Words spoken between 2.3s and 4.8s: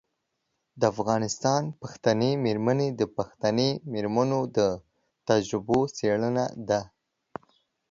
میرمنې د پښتنې میرمنو د